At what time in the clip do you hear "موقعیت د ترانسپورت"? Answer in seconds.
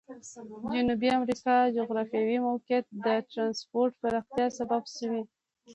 2.47-3.93